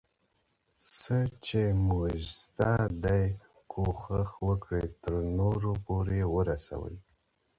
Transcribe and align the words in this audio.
څه 0.97 1.17
چي 1.45 1.61
مو 1.85 2.01
زده 2.37 2.75
دي، 3.03 3.23
کوښښ 3.71 4.29
وکړه 4.47 4.81
ترنور 5.01 5.61
پورئې 5.85 6.23
ورسوې. 6.35 6.95